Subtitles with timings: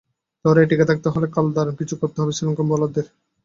[0.45, 3.05] লড়াইয়ে টিকে থাকতে হলে কাল দারুণ কিছু করতে হতো শ্রীলঙ্কান বোলারদের।